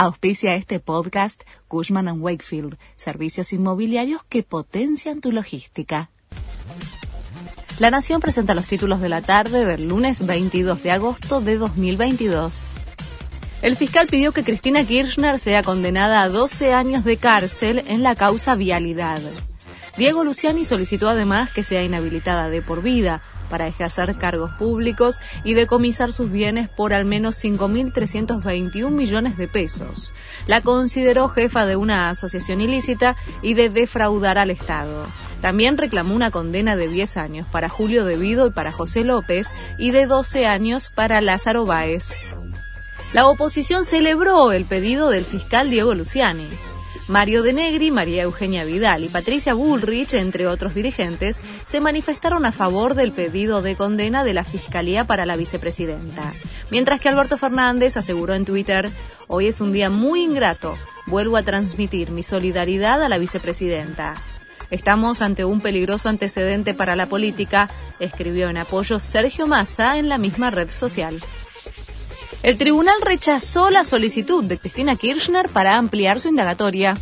[0.00, 6.08] Auspicia este podcast Cushman⁇ Wakefield, servicios inmobiliarios que potencian tu logística.
[7.80, 12.68] La Nación presenta los títulos de la tarde del lunes 22 de agosto de 2022.
[13.62, 18.14] El fiscal pidió que Cristina Kirchner sea condenada a 12 años de cárcel en la
[18.14, 19.20] causa vialidad.
[19.98, 23.20] Diego Luciani solicitó además que sea inhabilitada de por vida
[23.50, 30.12] para ejercer cargos públicos y decomisar sus bienes por al menos 5.321 millones de pesos.
[30.46, 35.04] La consideró jefa de una asociación ilícita y de defraudar al Estado.
[35.40, 39.90] También reclamó una condena de 10 años para Julio Devido y para José López y
[39.90, 42.14] de 12 años para Lázaro Báez.
[43.12, 46.46] La oposición celebró el pedido del fiscal Diego Luciani.
[47.08, 52.52] Mario De Negri, María Eugenia Vidal y Patricia Bullrich, entre otros dirigentes, se manifestaron a
[52.52, 56.34] favor del pedido de condena de la Fiscalía para la vicepresidenta.
[56.70, 58.90] Mientras que Alberto Fernández aseguró en Twitter,
[59.26, 60.76] hoy es un día muy ingrato,
[61.06, 64.14] vuelvo a transmitir mi solidaridad a la vicepresidenta.
[64.70, 70.18] Estamos ante un peligroso antecedente para la política, escribió en apoyo Sergio Massa en la
[70.18, 71.22] misma red social.
[72.42, 76.96] El tribunal rechazó la solicitud de Cristina Kirchner para ampliar su indagatoria.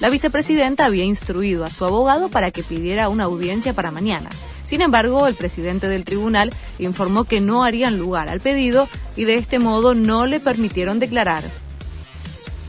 [0.00, 4.30] La vicepresidenta había instruido a su abogado para que pidiera una audiencia para mañana.
[4.64, 9.36] Sin embargo, el presidente del tribunal informó que no harían lugar al pedido y de
[9.36, 11.42] este modo no le permitieron declarar.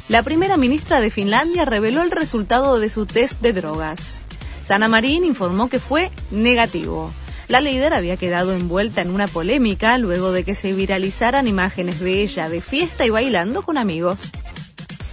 [0.10, 4.20] La primera ministra de Finlandia reveló el resultado de su test de drogas.
[4.64, 7.12] Sana Marín informó que fue negativo.
[7.50, 12.22] La líder había quedado envuelta en una polémica luego de que se viralizaran imágenes de
[12.22, 14.22] ella de fiesta y bailando con amigos.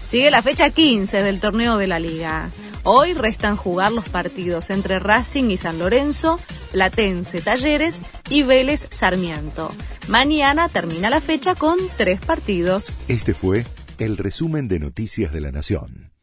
[0.07, 2.51] Sigue la fecha 15 del torneo de la liga.
[2.83, 6.39] Hoy restan jugar los partidos entre Racing y San Lorenzo,
[6.73, 9.75] Platense Talleres y Vélez Sarmiento.
[10.09, 12.99] Mañana termina la fecha con tres partidos.
[13.09, 13.65] Este fue
[13.99, 16.16] el resumen de Noticias de la Nación.